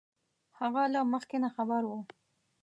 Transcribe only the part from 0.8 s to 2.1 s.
له مخکې نه خبر وو